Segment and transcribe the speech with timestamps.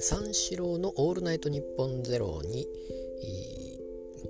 [0.00, 2.66] 三四郎の「オールナイトニッポンゼロに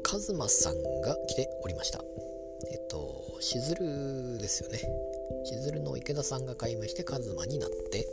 [0.03, 2.05] カズマさんが来ておりました。
[2.71, 4.81] えっとしずるですよね。
[5.47, 8.07] しずるの池田さんが買いましてカズマになって、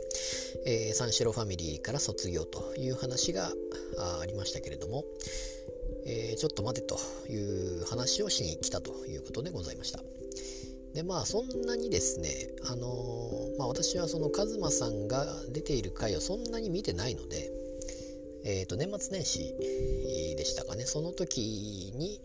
[0.64, 3.52] えー、三四郎ファミリーから卒業という話が
[4.22, 5.04] ありましたけれども、
[6.06, 6.98] えー、ちょっと待てと
[7.28, 10.02] いう話をしに来たということでございました。
[10.98, 12.28] でまあそんなにですね
[12.68, 17.52] あのー、まあ私はそのカズマさんが出ている回をそんなに見てないので
[18.44, 19.54] え、ー、と年末年始
[20.36, 20.86] でしたかね。
[20.86, 22.20] その時に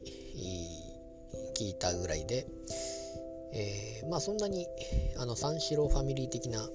[1.55, 2.48] 聞いたぐらいで、
[3.54, 4.66] えー、まあそんなに
[5.20, 6.67] あの三四郎ファミリー的な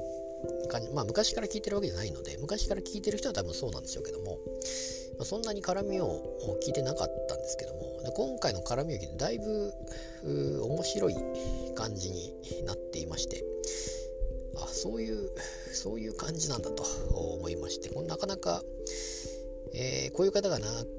[0.70, 4.38] 感じまあ昔から聞いてるわけじゃないので昔から聞いてる人は多分そうなんでしょうけども、
[5.18, 6.22] まあ、そんなに絡みを
[6.64, 9.72] 聞いてなかったんですけども今回の絡みを聞いてだいぶ
[10.24, 11.16] 面白い
[11.74, 12.32] 感じに
[12.64, 13.44] なっていまして
[14.56, 15.30] あそういう
[15.72, 18.62] そういう感じなんだと思いましてなかなか、
[19.74, 20.58] えー、こういう方が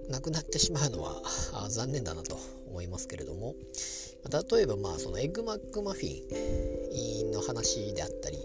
[0.09, 1.21] 亡くなってしまうのは
[1.69, 3.55] 残念だなと思いますけれども
[4.51, 8.37] 例えばまあそのエッグマックマフィンの話であったり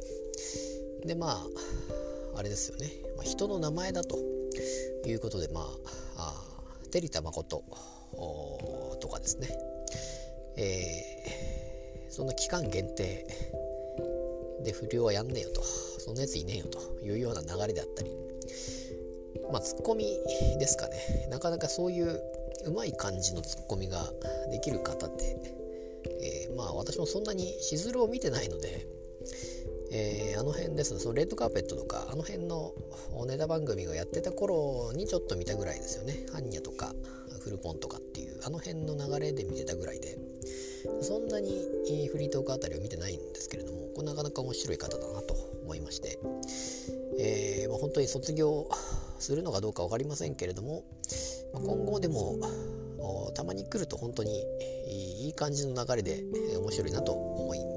[1.04, 4.16] でまああれですよね、まあ、人の名前だと
[5.06, 5.64] いうことでまあ
[6.16, 6.44] あ
[6.90, 7.62] 照田誠
[9.00, 9.48] とかですね、
[10.56, 13.26] えー、そんな期間限定
[14.64, 15.62] で不良はやんねえよと。
[15.62, 16.78] そんなやついねえよと。
[17.04, 18.10] いうような流れであったり。
[19.52, 20.04] まあツッコミ
[20.58, 21.28] ですかね。
[21.30, 22.20] なかなかそういう
[22.64, 24.10] うまい感じのツッコミが
[24.50, 25.36] できる方って、
[26.48, 28.86] えー、まあ私もそんなにしずるを見てないので
[29.96, 30.98] えー、あの辺ですね。
[30.98, 32.72] そのレッドカーペットとかあの辺の
[33.26, 36.26] ネタ番組がやってた頃にちょっと見たぐらいですよね。
[36.32, 36.92] ハンニャとか
[37.40, 40.18] フルポンとかっていうあの辺の流れで見てたぐらいで。
[41.00, 41.50] そんなに
[42.10, 46.18] フリートークあたりを見てないんですけれどもこれなかなか面白い方だなと思いまして、
[47.18, 48.68] えー、まあ、本当に卒業
[49.18, 50.84] するのかどうか分かりませんけれども、
[51.54, 52.36] 今後でも
[53.34, 54.44] たまに来ると本当に
[55.24, 56.22] いい感じの流れで
[56.58, 57.73] 面白いなと思います。